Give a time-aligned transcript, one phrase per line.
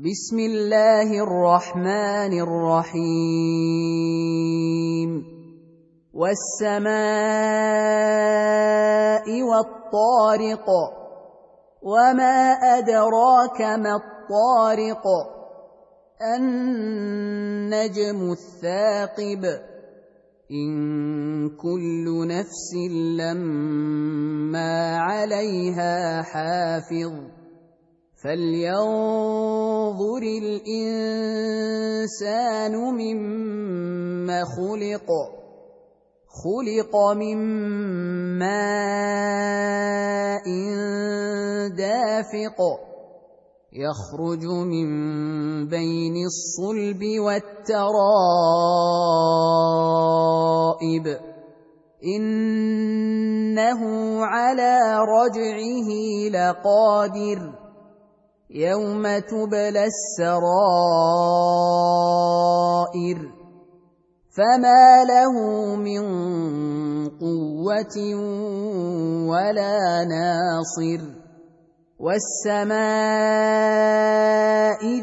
[0.00, 3.00] بسم الله الرحمن الرحيم.
[6.14, 6.92] والسماء
[9.42, 10.66] والطارق
[11.82, 15.04] وما أدراك ما الطارق.
[16.36, 19.44] النجم الثاقب.
[20.50, 22.74] إن كل نفس
[23.18, 27.12] لما عليها حافظ.
[29.96, 30.22] فلينظر
[31.32, 31.94] الانسان
[32.76, 35.08] مما خلق
[36.44, 37.36] خلق من
[38.38, 38.56] ماء
[41.76, 42.58] دافق
[43.72, 44.88] يخرج من
[45.68, 47.86] بين الصلب والترائب
[52.04, 53.80] انه
[54.24, 55.88] على رجعه
[56.30, 57.65] لقادر
[58.50, 60.36] يوم تبلى السرائر
[64.36, 65.34] فما له
[65.76, 66.02] من
[67.08, 67.96] قوه
[69.28, 71.00] ولا ناصر
[71.98, 72.76] والسماء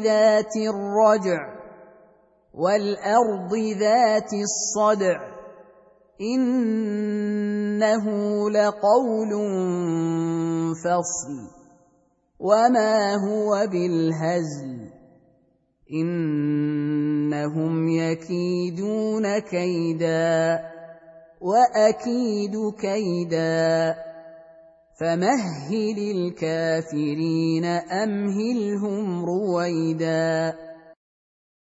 [0.02, 1.54] ذات الرجع
[2.54, 5.20] والارض ذات الصدع
[6.20, 8.04] انه
[8.50, 9.32] لقول
[10.84, 11.63] فصل
[12.38, 14.90] وما هو بالهزل
[15.92, 20.60] انهم يكيدون كيدا
[21.40, 23.94] واكيد كيدا
[25.00, 30.54] فمهل الكافرين امهلهم رويدا